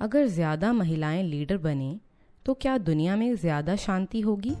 अगर 0.00 0.26
ज़्यादा 0.26 0.72
महिलाएँ 0.72 1.22
लीडर 1.22 1.56
बने 1.58 1.98
तो 2.46 2.54
क्या 2.54 2.76
दुनिया 2.78 3.14
में 3.16 3.34
ज़्यादा 3.36 3.76
शांति 3.76 4.20
होगी? 4.20 4.54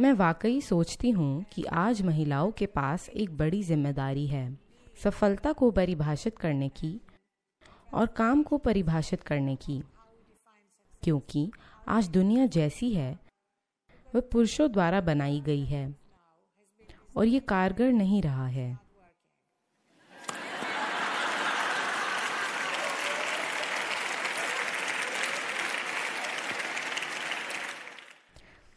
मैं 0.00 0.12
वाकई 0.12 0.60
सोचती 0.60 1.10
हूँ 1.10 1.44
कि 1.52 1.64
आज 1.64 2.00
महिलाओं 2.02 2.50
के 2.50 2.66
पास 2.66 3.08
एक 3.08 3.36
बड़ी 3.36 3.62
ज़िम्मेदारी 3.62 4.26
है, 4.26 4.58
सफलता 5.04 5.52
को 5.52 5.70
परिभाषित 5.70 6.38
करने 6.38 6.68
की 6.68 6.98
और 7.94 8.06
काम 8.06 8.42
को 8.42 8.58
परिभाषित 8.58 9.22
करने 9.22 9.56
की। 9.56 9.82
क्योंकि 11.02 11.50
आज 11.88 12.08
दुनिया 12.08 12.46
जैसी 12.46 12.92
है 12.92 13.23
वह 14.14 14.20
पुरुषों 14.20 14.72
द्वारा 14.72 15.00
बनाई 15.00 15.40
गई 15.40 15.64
है। 15.64 15.94
और 17.16 17.26
ये 17.26 17.40
कारगर 17.40 17.92
नहीं 17.92 18.22
रहा 18.22 18.46
है। 18.46 18.78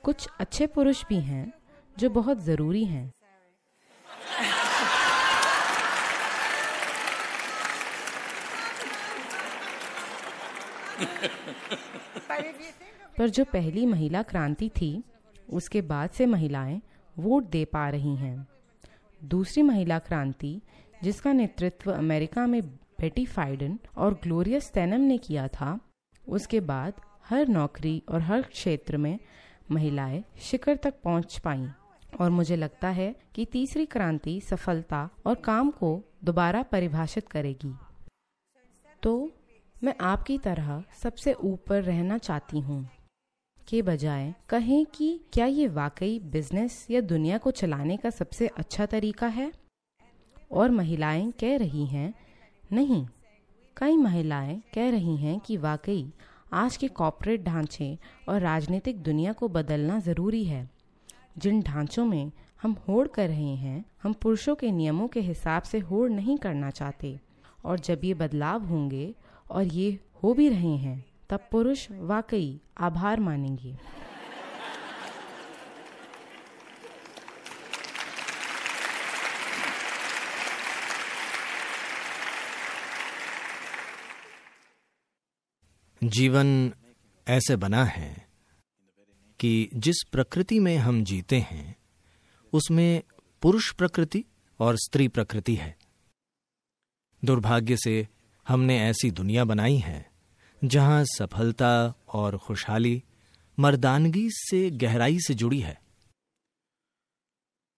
कुछ 0.04 0.28
अच्छे 0.40 0.68
पुरुष 0.68 1.06
भी 1.10 1.20
हैं, 1.20 1.54
जो 2.00 2.10
बहुत 2.10 2.38
ज़रूरी 2.38 2.86
हैं। 2.86 3.14
पर 13.18 13.30
जो 13.30 13.46
पहली 13.46 13.86
महिला 13.86 14.22
क्रांति 14.24 14.70
थी 14.70 15.04
उसके 15.50 15.82
बाद 15.82 16.10
से 16.10 16.26
महिलाएँ 16.26 16.82
वोट 17.20 17.50
दे 17.50 17.66
पा 17.66 17.90
रही 17.90 18.16
हैं। 18.16 18.48
दूसरी 19.24 19.64
महिला 19.64 20.00
क्रांति, 20.00 20.62
जिसका 21.04 21.34
नेतृत्व 21.34 21.92
अमेरिका 21.94 22.48
में 22.48 22.62
बेटी 23.00 23.26
फाइडन 23.26 23.80
और 23.98 24.14
ग्लोरिया 24.14 24.60
स्टेनम 24.60 25.02
ने 25.02 25.18
किया 25.18 25.48
था, 25.48 25.80
उसके 26.28 26.60
बाद 26.60 26.94
हर 27.30 27.48
नौकरी 27.48 28.04
और 28.10 28.22
हर 28.22 28.42
क्षेत्र 28.42 28.98
में 28.98 29.20
महिलाएँ 29.72 30.24
शिखर 30.40 30.76
तक 30.76 30.94
पहुँच 31.04 31.38
पाईं 31.38 31.68
और 32.20 32.30
मुझे 32.30 32.56
लगता 32.56 32.90
है 32.90 33.16
कि 33.36 33.46
तीसरी 33.46 33.86
क्रांति 33.86 34.42
सफलता 34.42 35.10
और 35.26 35.36
काम 35.36 35.72
को 35.72 36.02
दोबारा 36.24 36.64
परिभाषित 36.64 37.28
करेगी। 37.28 37.74
तो 39.04 39.32
मैं 39.84 39.96
आपकी 40.02 40.38
तरह 40.38 40.84
सबसे 41.02 41.34
ऊपर 41.34 41.84
रहना 41.84 42.18
चाहती 42.18 42.60
हूँ। 42.60 42.90
के 43.68 43.82
बजाय 43.82 44.34
कहें 44.50 44.86
कि 44.86 45.20
क्या 45.34 45.46
ये 45.46 45.68
वाकई 45.68 46.20
बिज़नेस 46.20 46.88
या 46.92 47.02
दुनिया 47.02 47.38
को 47.38 47.52
चलाने 47.52 47.98
का 47.98 48.10
सबसे 48.10 48.48
अच्छा 48.48 48.86
तरीका 48.86 49.28
है? 49.28 49.52
और 50.52 50.72
महिलाएँ 50.72 51.32
कह 51.32 51.58
रही 51.58 51.86
हैं, 51.86 52.14
नहीं। 52.72 53.08
कई 53.78 53.98
महिलाएँ 53.98 54.62
कह 54.74 54.90
रही 54.90 55.18
हैं 55.18 55.40
कि 55.40 55.58
वाकई 55.58 56.14
आज 56.54 56.78
के 56.78 56.88
कॉरपोरेट 56.88 57.44
ढांचे 57.44 57.98
और 58.30 58.42
राजनीतिक 58.42 59.04
दुनिया 59.04 59.34
को 59.34 59.48
बदलना 59.48 60.00
ज़रूरी 60.00 60.44
है। 60.44 60.70
जिन 61.38 61.62
ढांचों 61.62 62.06
में 62.06 62.32
हम 62.62 62.78
होड़ 62.88 63.08
कर 63.08 63.28
रहे 63.28 63.56
हैं, 63.56 63.86
हम 64.04 64.14
पुरुषों 64.14 64.56
के 64.56 64.72
नियमों 64.72 65.08
के 65.08 65.20
हिसाब 65.20 65.62
से 65.64 65.80
होड़ 65.80 66.10
नहीं 66.10 66.38
करना 66.38 66.70
चाहते। 66.70 67.20
और 67.66 67.80
जब 67.80 68.02
ये 68.04 68.14
बदलाव 68.14 68.66
होंगे 68.66 69.16
और 69.52 69.64
ये 69.64 70.00
हो 70.24 70.34
भी 70.34 70.50
रहे 70.50 70.78
हैं 70.78 71.07
तब 71.30 71.48
पुरुष 71.52 71.88
वाकई 71.92 72.62
आभार 72.78 73.20
मानेंगे। 73.20 73.78
जीवन 86.04 86.74
ऐसे 87.28 87.56
बना 87.56 87.86
है 87.86 88.28
कि 89.40 89.70
जिस 89.74 89.96
प्रकृति 90.12 90.60
में 90.60 90.78
हम 90.78 91.04
जीते 91.04 91.40
हैं, 91.40 91.76
उसमें 92.54 93.04
पुरुष 93.42 93.72
प्रकृति 93.72 94.26
और 94.60 94.76
स्त्री 94.76 95.08
प्रकृति 95.08 95.56
है। 95.56 95.78
दुर्भाग्य 97.26 97.78
से 97.78 98.08
हमने 98.48 98.80
ऐसी 98.82 99.12
दुनिया 99.12 99.46
बनाई 99.46 99.78
है 99.78 100.17
जहाँ 100.64 101.04
सफलता 101.06 101.94
और 102.14 102.38
खुशहाली 102.38 103.04
मर्दानगी 103.60 104.30
से 104.32 104.72
गहराई 104.72 105.20
से 105.20 105.34
जुड़ी 105.34 105.60
है। 105.60 105.82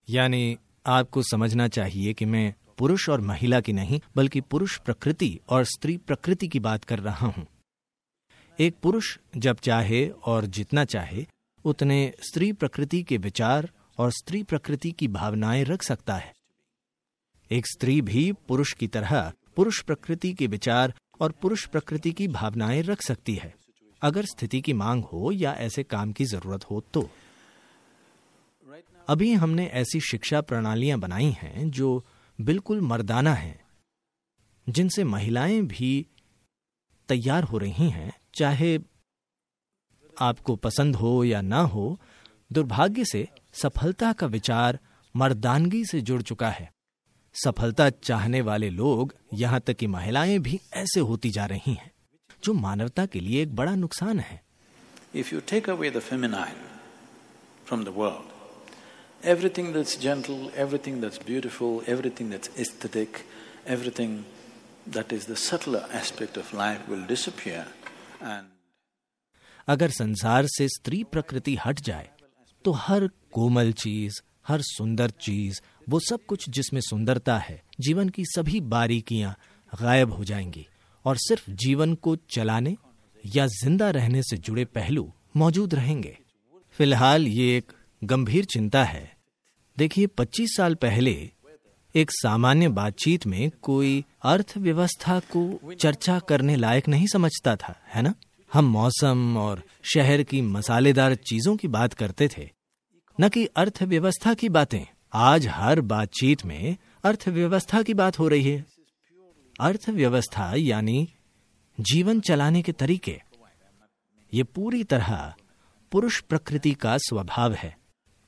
यानी 0.09 0.57
आपको 0.85 1.21
समझना 1.21 1.67
चाहिए 1.67 2.13
कि 2.13 2.25
मैं 2.25 2.55
पुरुष 2.77 3.09
और 3.09 3.21
महिला 3.21 3.61
की 3.61 3.73
नहीं, 3.73 3.99
बल्कि 4.15 4.41
पुरुष 4.41 4.77
प्रकृति 4.77 5.39
और 5.49 5.63
स्त्री 5.63 5.97
प्रकृति 5.97 6.47
की 6.47 6.59
बात 6.59 6.83
कर 6.83 6.99
रहा 6.99 7.27
हूँ। 7.27 7.47
एक 8.59 8.75
पुरुष 8.83 9.17
जब 9.37 9.55
चाहे 9.55 10.09
और 10.09 10.45
जितना 10.45 10.85
चाहे, 10.85 11.25
उतने 11.65 12.13
स्त्री 12.21 12.53
प्रकृति 12.53 13.03
के 13.03 13.17
विचार 13.17 13.69
और 13.97 14.11
स्त्री 14.11 14.43
प्रकृति 14.43 14.91
की 14.91 15.07
भावनाएँ 15.07 15.63
रख 15.63 15.83
सकता 15.83 16.15
है। 16.15 16.33
एक 17.51 17.67
स्त्री 17.67 18.01
भी 18.01 18.31
पुरुष 18.31 18.73
की 18.73 18.87
तरह 18.87 19.33
पुरुष 19.55 19.81
प्रकृति 19.81 20.33
के 20.33 20.47
विचार 20.47 20.93
और 21.19 21.31
पुरुष 21.31 21.65
प्रकृति 21.65 22.11
की 22.11 22.27
भावनाएँ 22.27 22.81
रख 22.81 23.01
सकती 23.01 23.35
है। 23.35 23.53
अगर 24.01 24.25
स्थिति 24.25 24.61
की 24.61 24.73
मांग 24.73 25.03
हो 25.03 25.31
या 25.31 25.53
ऐसे 25.53 25.83
काम 25.83 26.11
की 26.11 26.25
ज़रूरत 26.25 26.63
हो 26.63 26.83
तो। 26.93 27.09
अभी 29.07 29.33
हमने 29.33 29.65
ऐसी 29.65 29.99
शिक्षा 29.99 30.41
प्रणालियाँ 30.41 30.99
बनाई 30.99 31.29
हैं 31.31 31.69
जो 31.71 32.05
बिल्कुल 32.41 32.81
मर्दाना 32.81 33.33
हैं, 33.33 33.59
जिनसे 34.69 35.03
महिलाएँ 35.03 35.61
भी 35.61 36.07
तैयार 37.09 37.43
हो 37.43 37.57
रही 37.57 37.89
हैं, 37.89 38.13
चाहे 38.35 38.79
आपको 40.21 40.55
पसंद 40.55 40.95
हो 40.95 41.23
या 41.23 41.41
ना 41.41 41.61
हो, 41.61 41.99
दुर्भाग्य 42.53 43.05
से 43.05 43.27
सफलता 43.53 44.13
का 44.13 44.27
विचार 44.27 44.79
मर्दानगी 45.15 45.85
से 45.85 46.01
जुड़ 46.01 46.21
चुका 46.21 46.49
है। 46.49 46.71
सफलता 47.35 47.89
चाहने 47.89 48.41
वाले 48.41 48.69
लोग 48.69 49.13
यहाँ 49.33 49.59
तक 49.59 49.73
कि 49.73 49.87
महिलाएँ 49.87 50.39
भी 50.39 50.59
ऐसे 50.73 50.99
होती 50.99 51.29
जा 51.29 51.45
रही 51.45 51.73
हैं, 51.73 51.91
जो 52.43 52.53
मानवता 52.53 53.05
के 53.05 53.19
लिए 53.19 53.41
एक 53.41 53.55
बड़ा 53.55 53.75
नुकसान 53.75 54.19
है। 54.19 54.41
If 55.15 55.35
you 55.35 55.39
take 55.39 55.69
away 55.69 55.89
from 55.89 57.83
the 57.83 57.87
world 57.87 59.27
everything 59.27 59.73
that's 59.73 59.99
gentle 59.99 60.51
everything 60.57 61.01
that 61.01 61.25
beautiful 61.25 61.83
everything 61.89 62.31
that's 62.31 62.59
aesthetic 62.59 63.17
everything 63.67 64.23
that 64.89 65.13
is 65.13 65.31
the 65.31 65.35
aspect 65.95 66.37
of 66.37 66.55
life 66.57 66.89
will 66.89 67.03
disappear 67.05 67.65
and 68.23 68.47
अगर 69.67 69.89
संसार 69.89 70.45
से 70.47 70.67
स्त्री 70.67 71.03
प्रकृति 71.03 71.57
हट 71.65 71.79
जाए 71.79 72.09
तो 72.65 72.71
हर 72.71 73.07
कोमल 73.31 73.71
चीज़ 73.71 74.21
हर 74.47 74.61
सुंदर 74.61 75.09
चीज़ 75.09 75.61
वो 75.89 75.99
सब 75.99 76.25
कुछ 76.25 76.49
जिसमें 76.49 76.81
सुंदरता 76.81 77.37
है, 77.37 77.61
जीवन 77.79 78.09
की 78.09 78.25
सभी 78.25 78.61
बारीकियाँ 78.61 79.35
गायब 79.81 80.11
हो 80.11 80.23
जाएँगी। 80.23 80.67
और 81.05 81.17
सिर्फ़ 81.17 81.51
जीवन 81.51 81.93
को 81.93 82.15
चलाने 82.15 82.77
या 83.35 83.47
ज़िंदा 83.47 83.89
रहने 83.89 84.23
से 84.23 84.37
जुड़े 84.37 84.65
पहलू 84.65 85.13
मौजूद 85.37 85.75
रहेंगे। 85.75 86.17
फ़िलहाल 86.71 87.27
ये 87.27 87.57
एक 87.57 87.71
गंभीर 88.03 88.45
चिंता 88.45 88.83
है। 88.83 89.17
देखिए 89.77 90.07
25 90.07 90.57
साल 90.57 90.75
पहले 90.75 91.31
एक 91.95 92.11
सामान्य 92.11 92.67
बातचीत 92.67 93.27
में 93.27 93.51
कोई 93.61 94.05
अर्थव्यवस्था 94.23 95.19
को 95.19 95.73
चर्चा 95.73 96.19
करने 96.19 96.55
लायक 96.55 96.87
नहीं 96.87 97.07
समझता 97.07 97.55
था, 97.55 97.81
है 97.87 98.01
ना? 98.01 98.13
हम 98.53 98.65
मौसम 98.65 99.37
और 99.37 99.63
शहर 99.93 100.23
की 100.23 100.41
मसालेदार 100.41 101.15
चीज़ों 101.15 101.55
की 101.55 101.67
बात 101.67 101.93
करते 101.93 102.29
थे, 102.37 102.49
न 103.19 103.29
कि 103.29 103.45
अर्थव्यवस्था 103.45 104.33
की 104.33 104.49
बातें। 104.49 104.85
आज 105.13 105.47
हर 105.47 105.79
बातचीत 105.81 106.45
में 106.45 106.75
अर्थव्यवस्था 107.03 107.81
की 107.83 107.93
बात 107.93 108.19
हो 108.19 108.27
रही 108.27 108.43
है। 108.43 108.65
अर्थव्यवस्था 109.59 110.53
यानी 110.55 111.07
जीवन 111.77 112.19
चलाने 112.19 112.61
के 112.61 112.71
तरीके। 112.71 113.19
ये 114.33 114.43
पूरी 114.45 114.83
तरह 114.83 115.33
पुरुष 115.91 116.19
प्रकृति 116.21 116.73
का 116.73 116.97
स्वभाव 116.97 117.53
है। 117.53 117.75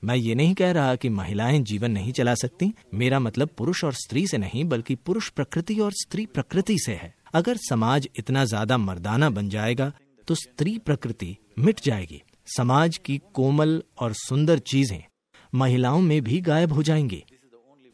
मैं 0.03 0.15
ये 0.15 0.35
नहीं 0.35 0.53
कह 0.53 0.71
रहा 0.71 0.95
कि 0.95 1.09
महिलाएँ 1.09 1.59
जीवन 1.61 1.91
नहीं 1.91 2.11
चला 2.11 2.33
सकती। 2.35 2.71
मेरा 2.93 3.19
मतलब 3.19 3.49
पुरुष 3.57 3.83
और 3.83 3.93
स्त्री 3.93 4.25
से 4.27 4.37
नहीं, 4.37 4.63
बल्कि 4.65 4.95
पुरुष 4.95 5.29
प्रकृति 5.29 5.79
और 5.79 5.91
स्त्री 5.93 6.25
प्रकृति 6.25 6.77
से 6.79 6.93
है। 6.93 7.13
अगर 7.33 7.57
समाज 7.59 8.07
इतना 8.19 8.45
ज़्यादा 8.45 8.77
मर्दाना 8.79 9.29
बन 9.29 9.49
जाएगा 9.49 9.91
तो 10.27 10.35
स्त्री 10.35 10.77
प्रकृति 10.77 11.35
मिट 11.59 11.81
जाएगी। 11.83 12.21
समाज 12.47 12.97
की 12.97 13.21
कोमल 13.33 13.81
और 13.99 14.13
सुंदर 14.15 14.59
चीज़ें 14.61 15.03
महिलाओं 15.53 16.01
में 16.01 16.21
भी 16.21 16.39
गायब 16.41 16.73
हो 16.73 16.83
जाएँगे, 16.83 17.23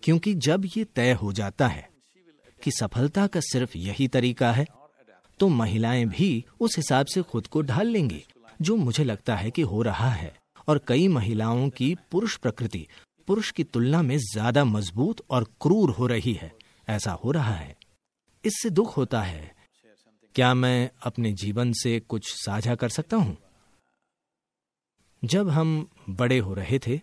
क्योंकि 0.03 0.33
जब 0.35 0.65
ये 0.77 0.83
तय 0.85 1.11
हो 1.13 1.31
जाता 1.33 1.67
है 1.67 1.89
कि 2.61 2.71
सफलता 2.71 3.25
का 3.27 3.39
सिर्फ़ 3.43 3.77
यही 3.77 4.07
तरीका 4.07 4.51
है 4.51 4.65
तो 5.39 5.47
महिलाएँ 5.47 6.05
भी 6.05 6.45
उस 6.59 6.77
हिसाब 6.77 7.05
से 7.05 7.21
खुद 7.21 7.47
को 7.47 7.61
ढाल 7.61 7.87
लेंगी, 7.87 8.23
जो 8.61 8.75
मुझे 8.75 9.03
लगता 9.03 9.35
है 9.35 9.51
कि 9.51 9.61
हो 9.61 9.81
रहा 9.81 10.09
है। 10.09 10.35
और 10.67 10.79
कई 10.87 11.07
महिलाओं 11.07 11.67
की 11.69 11.93
पुरुष 12.11 12.35
प्रकृति, 12.37 12.87
पुरुष 13.27 13.51
की 13.51 13.63
तुलना 13.63 14.01
में 14.01 14.17
ज़्यादा 14.17 14.63
मज़बूत 14.65 15.21
और 15.29 15.43
क्रूर 15.61 15.89
हो 15.89 16.07
रही 16.07 16.33
है। 16.33 16.51
ऐसा 16.89 17.11
हो 17.13 17.31
रहा 17.31 17.53
है। 17.53 17.75
इससे 18.45 18.69
दुख 18.69 18.95
होता 18.97 19.21
है। 19.21 19.51
क्या 20.35 20.53
मैं 20.53 20.89
अपने 21.03 21.31
जीवन 21.33 21.71
से 21.73 21.99
कुछ 21.99 22.31
साझा 22.35 22.75
कर 22.75 22.89
सकता 22.89 23.17
हूँ? 23.17 23.37
जब 25.23 25.49
हम 25.49 25.89
बड़े 26.09 26.37
हो 26.39 26.53
रहे 26.53 26.79
थे 26.79 26.99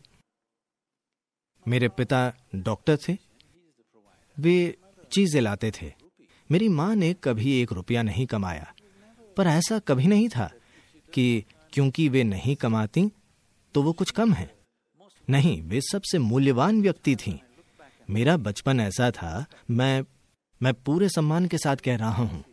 मेरे 1.66 1.88
पिता 1.88 2.20
डॉक्टर 2.54 2.96
थे। 2.98 3.16
वे 4.36 4.56
चीज़ें 5.12 5.40
लाते 5.40 5.70
थे। 5.72 5.92
मेरी 6.50 6.68
माँ 6.68 6.94
ने 6.96 7.12
कभी 7.14 7.52
एक 7.60 7.72
रुपया 7.72 8.02
नहीं 8.02 8.26
कमाया, 8.26 8.72
पर 9.36 9.46
ऐसा 9.46 9.78
कभी 9.78 10.06
नहीं 10.06 10.28
था 10.28 10.50
कि 11.12 11.44
क्योंकि 11.72 12.08
वे 12.08 12.24
नहीं 12.24 12.56
कमाती 12.56 13.10
तो 13.74 13.82
वो 13.82 13.92
कुछ 13.92 14.10
कम 14.10 14.32
है। 14.32 14.50
नहीं, 15.28 15.60
वे 15.62 15.80
सबसे 15.80 16.18
मूल्यवान 16.18 16.82
व्यक्ति 16.82 17.16
थीं। 17.16 17.38
मेरा 18.08 18.36
बचपन 18.36 18.80
ऐसा 18.80 19.10
था, 19.10 19.44
मैं 19.70 20.04
मैं 20.60 20.72
पूरे 20.74 21.08
सम्मान 21.08 21.46
के 21.46 21.58
साथ 21.58 21.76
कह 21.76 21.96
रहा 21.96 22.10
हूँ 22.10 22.44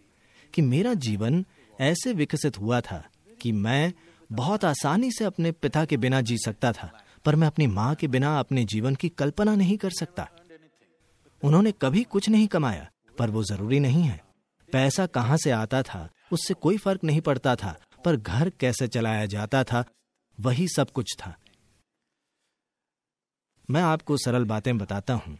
कि 0.53 0.61
मेरा 0.61 0.93
जीवन 0.93 1.45
ऐसे 1.79 2.13
विकसित 2.13 2.59
हुआ 2.59 2.79
था 2.81 3.03
कि 3.41 3.51
मैं 3.51 3.93
बहुत 4.31 4.65
आसानी 4.65 5.11
से 5.11 5.25
अपने 5.25 5.51
पिता 5.51 5.83
के 5.85 5.97
बिना 5.97 6.21
जी 6.21 6.37
सकता 6.37 6.71
था। 6.71 6.91
पर 7.25 7.35
मैं 7.35 7.47
अपनी 7.47 7.67
माँ 7.67 7.95
के 7.95 8.07
बिना 8.07 8.39
अपने 8.39 8.63
जीवन 8.63 8.95
की 8.95 9.09
कल्पना 9.09 9.55
नहीं 9.55 9.77
कर 9.77 9.89
सकता। 9.89 10.29
उन्होंने 11.43 11.71
कभी 11.71 12.03
कुछ 12.03 12.29
नहीं 12.29 12.47
कमाया, 12.47 12.89
पर 13.17 13.29
वो 13.29 13.43
ज़रूरी 13.43 13.79
नहीं 13.79 14.03
है। 14.03 14.23
पैसा 14.71 15.05
कहाँ 15.05 15.37
से 15.37 15.51
आता 15.51 15.81
था, 15.81 16.09
उससे 16.31 16.53
कोई 16.53 16.77
फ़र्क 16.77 17.03
नहीं 17.03 17.21
पड़ता 17.21 17.55
था, 17.55 17.79
पर 18.05 18.15
घर 18.15 18.49
कैसे 18.49 18.87
चलाया 18.87 19.25
जाता 19.25 19.63
था, 19.63 19.85
वही 20.39 20.67
सब 20.67 20.91
कुछ 20.91 21.15
था। 21.19 21.35
मैं 23.69 23.81
आपको 23.81 24.17
सरल 24.17 24.45
बातें 24.45 24.77
बताता 24.77 25.13
हूँ। 25.13 25.37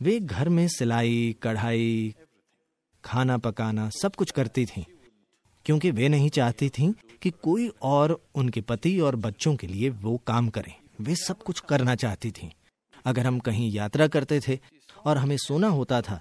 वे 0.00 0.20
घर 0.20 0.48
में 0.48 0.68
सिलाई, 0.68 1.36
कढ़ाई, 1.42 2.14
खाना 3.04 3.38
पकाना 3.38 3.90
सब 4.02 4.14
कुछ 4.14 4.30
करती 4.30 4.66
थीं, 4.66 4.84
क्योंकि 5.64 5.90
वे 5.90 6.08
नहीं 6.08 6.30
चाहती 6.30 6.68
थीं 6.68 6.92
कि 7.22 7.30
कोई 7.30 7.68
और 7.82 8.24
उनके 8.34 8.60
पति 8.60 9.00
और 9.00 9.16
बच्चों 9.16 9.56
के 9.56 9.66
लिए 9.66 9.90
वो 9.90 10.16
काम 10.26 10.48
करें। 10.48 10.81
वे 11.00 11.14
सब 11.14 11.42
कुछ 11.42 11.60
करना 11.60 11.94
चाहती 11.94 12.30
थीं। 12.30 12.50
अगर 13.04 13.26
हम 13.26 13.38
कहीं 13.38 13.72
यात्रा 13.72 14.06
करते 14.06 14.40
थे 14.40 14.58
और 15.04 15.18
हमें 15.18 15.36
सोना 15.36 15.68
होता 15.68 16.02
था 16.02 16.20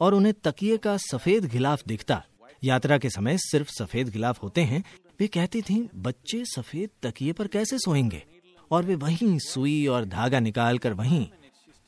और 0.00 0.14
उन्हें 0.14 0.34
तकिए 0.44 0.76
का 0.76 0.96
सफ़ेद 0.96 1.44
गिलाफ 1.44 1.82
दिखता, 1.86 2.24
यात्रा 2.64 2.98
के 2.98 3.10
समय 3.10 3.38
सिर्फ़ 3.38 3.70
सफ़ेद 3.70 4.08
गिलाफ 4.08 4.42
होते 4.42 4.60
हैं, 4.60 4.84
वे 5.20 5.26
कहती 5.26 5.62
थीं, 5.62 5.88
बच्चे 5.94 6.44
सफ़ेद 6.44 6.90
तकिए 7.02 7.32
पर 7.32 7.46
कैसे 7.46 7.78
सोएँगे? 7.78 8.22
और 8.70 8.84
वे 8.84 8.94
वहीं 8.94 9.38
सुई 9.38 9.86
और 9.86 10.04
धागा 10.04 10.40
निकाल 10.40 10.78
कर 10.78 10.92
वहीं 10.92 11.28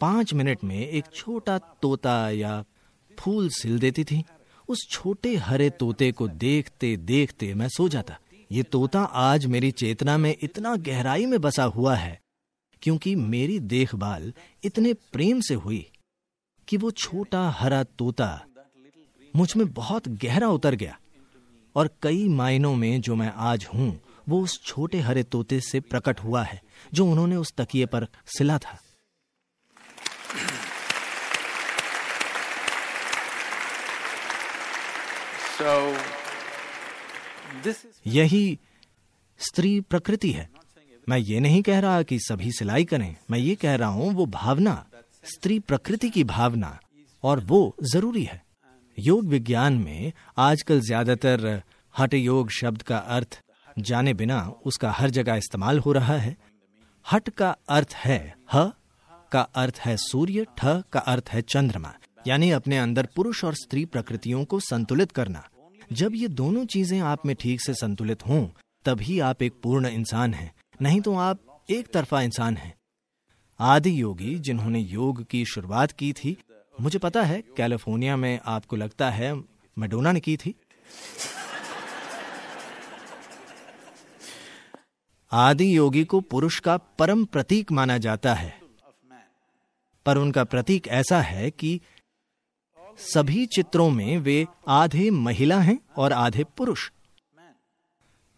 पाँच 0.01 0.35
मिनट 0.35 0.65
में 0.65 0.89
एक 0.89 1.05
छोटा 1.15 1.59
तोता 1.59 2.31
या 2.31 2.65
फूल 3.19 3.49
सिल 3.49 3.79
देती 3.79 4.05
थी। 4.05 4.25
उस 4.69 4.89
छोटे 4.91 5.37
हरे 5.37 5.71
तोते 5.71 6.13
को 6.13 6.29
देखते 6.29 6.97
देखते 6.97 7.55
मैं 7.55 7.69
सो 7.69 7.89
जाता। 7.89 8.19
ये 8.53 8.63
तोता 8.63 9.01
आज 9.01 9.47
मेरी 9.47 9.71
चेतना 9.71 10.19
में 10.19 10.37
इतना 10.43 10.77
गहराई 10.77 11.27
में 11.27 11.41
बसा 11.41 11.65
हुआ 11.65 11.95
है 11.95 12.21
क्योंकि 12.83 13.15
मेरी 13.15 13.59
देखभाल 13.59 14.33
इतने 14.65 14.93
प्रेम 14.93 15.41
से 15.41 15.55
हुई 15.55 15.91
कि 16.69 16.77
वो 16.77 16.91
छोटा 16.91 17.49
हरा 17.51 17.85
तोता 17.85 18.47
मुझमें 19.37 19.73
बहुत 19.73 20.09
गहरा 20.09 20.49
उतर 20.49 20.75
गया 20.75 20.99
और 21.77 21.91
कई 22.03 22.29
मायनों 22.29 22.75
में 22.75 23.01
जो 23.01 23.15
मैं 23.15 23.33
आज 23.37 23.69
हूँ 23.75 24.01
वो 24.29 24.43
उस 24.43 24.63
छोटे 24.65 25.01
हरे 25.01 25.23
तोते 25.23 25.61
से 25.61 25.81
प्रकट 25.81 26.21
हुआ 26.21 26.43
है 26.43 26.63
जो 26.95 27.07
उन्होंने 27.07 27.37
उस 27.37 27.53
तकिए 27.53 27.87
पर 27.87 28.07
सिला 28.27 28.59
था। 28.59 28.79
So, 35.59 35.97
यही 38.07 38.59
स्त्री 39.41 39.81
प्रकृति 39.81 40.31
है। 40.31 40.49
मैं 41.09 41.19
ये 41.19 41.41
नहीं 41.41 41.63
कह 41.63 41.79
रहा 41.79 42.03
कि 42.03 42.19
सभी 42.19 42.53
सिलाई 42.53 42.85
करें। 42.85 43.17
मैं 43.31 43.39
ये 43.39 43.55
कह 43.55 43.75
रहा 43.75 43.89
हूँ, 43.89 44.13
वो 44.13 44.27
भावना, 44.27 44.87
स्त्री 45.25 45.59
प्रकृति 45.59 46.11
की 46.11 46.25
भावना, 46.25 46.79
और 47.23 47.41
वो 47.41 47.77
ज़रूरी 47.93 48.25
है। 48.25 48.43
योग 48.99 49.25
विज्ञान 49.25 49.73
में 49.73 50.13
आजकल 50.39 50.81
ज़्यादातर 50.81 51.63
हठ 51.95 52.15
योग 52.15 52.51
शब्द 52.51 52.83
का 52.83 52.97
अर्थ 52.97 53.41
जाने 53.79 54.15
बिना 54.15 54.41
उसका 54.67 54.91
हर 54.91 55.11
जगह 55.11 55.35
इस्तेमाल 55.35 55.79
हो 55.79 55.93
रहा 55.93 56.17
है। 56.17 56.37
हट 57.07 57.29
का 57.29 57.57
अर्थ 57.69 57.95
है 57.95 58.35
ह, 58.55 58.71
का 59.33 59.41
अर्थ 59.41 59.79
है 59.79 59.97
सूर्य, 59.97 60.47
ठ 60.59 60.83
का 60.93 61.01
अर्थ 61.01 61.29
है 61.29 61.43
चंद्रमा। 61.43 61.95
यानी 62.27 62.51
अपने 62.51 62.79
अंदर 62.79 63.09
पुरुष 63.17 63.45
और 63.45 63.55
स्त्री 63.55 63.85
प्रकृतियों 63.85 64.45
को 64.45 64.61
संतुलित 64.61 65.13
करना। 65.13 65.49
जब 65.93 66.13
ये 66.15 66.29
दोनों 66.29 66.65
चीज़ें 66.67 67.01
आप 67.01 67.27
में 67.27 67.37
ठीक 67.37 67.61
से 67.61 67.75
संतुलित 67.75 68.27
हों, 68.27 68.47
तभी 68.85 69.19
आप 69.21 69.43
एक 69.43 69.53
पूर्ण 69.63 69.87
इंसान 69.87 70.35
हैं। 70.35 70.55
नहीं 70.83 71.01
तो 71.01 71.15
आप 71.15 71.65
एक 71.71 71.93
तरफा 71.93 72.21
इंसान 72.23 72.57
हैं। 72.57 72.75
आदि 73.61 74.03
योगी 74.03 74.39
जिन्होंने 74.39 74.81
योग 74.81 75.25
की 75.25 75.45
शुरुआत 75.45 75.93
की 75.93 76.13
थी, 76.13 76.37
मुझे 76.81 76.99
पता 76.99 77.23
है 77.23 77.43
कैलिफ़ोर्निया 77.57 78.17
में 78.17 78.41
आपको 78.47 78.77
लगता 78.77 79.11
है 79.11 79.35
मेडोना 79.79 80.13
ने 80.13 80.21
की 80.21 80.37
थी। 80.37 80.55
आदि 85.33 85.77
योगी 85.77 86.05
को 86.05 86.21
पुरुष 86.21 86.59
का 86.61 86.77
परम 86.77 87.25
प्रतीक 87.25 87.73
माना 87.73 87.99
जाता 87.99 88.35
है। 88.35 88.61
पर 90.07 90.19
उनका 90.19 90.45
प्रतीक 90.45 90.89
ऐसा 90.89 91.21
है 91.21 91.51
कि 91.51 91.81
सभी 92.99 93.47
चित्रों 93.47 93.91
में 93.91 94.19
वे 94.19 94.47
आधे 94.69 95.11
महिला 95.11 95.61
हैं 95.61 95.79
और 95.97 96.13
आधे 96.13 96.45
पुरुष। 96.45 96.91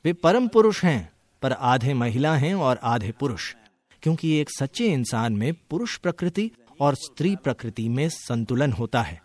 वे 0.04 0.12
परम 0.12 0.48
पुरुष 0.48 0.84
हैं, 0.84 1.12
पर 1.42 1.52
आधे 1.52 1.94
महिला 1.94 2.36
हैं 2.36 2.54
और 2.54 2.80
आधे 2.82 3.12
पुरुष, 3.12 3.54
क्योंकि 4.02 4.36
एक 4.36 4.50
सच्चे 4.50 4.92
इंसान 4.92 5.32
में 5.32 5.54
पुरुष 5.70 5.96
प्रकृति 5.96 6.50
और 6.80 6.94
स्त्री 6.94 7.36
प्रकृति 7.36 7.88
में 7.88 8.08
संतुलन 8.08 8.72
होता 8.72 9.02
है। 9.02 9.22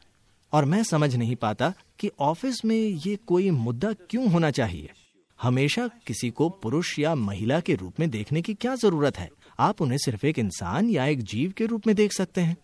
और 0.54 0.66
मैं 0.66 0.84
समझ 0.84 1.16
नहीं 1.16 1.36
पाता 1.36 1.74
कि 2.00 2.12
ऑफ़िस 2.20 2.66
में 2.66 2.82
ये 2.82 3.16
कोई 3.16 3.50
मुद्दा 3.50 3.94
क्यों 3.94 4.32
होना 4.32 4.52
चाहिए। 4.52 4.90
हमेशा 5.42 5.88
किसी 5.88 6.30
को 6.30 6.50
पुरुष 6.50 7.00
या 7.00 7.16
महिला 7.16 7.60
के 7.60 7.76
रूप 7.76 8.00
में 8.00 8.10
देखने 8.10 8.42
की 8.42 8.54
क्या 8.54 8.76
ज़रूरत 8.76 9.20
है? 9.20 9.30
आप 9.60 9.82
उन्हें 9.82 9.98
सिर्फ़ 9.98 10.26
एक 10.26 10.40
इंसान 10.40 10.90
या 10.90 11.06
एक 11.06 11.22
जीव 11.22 11.52
के 11.52 11.66
रूप 11.66 11.88
में 11.88 11.96
देख 11.96 12.14
सकते 12.14 12.42
हैं। 12.42 12.58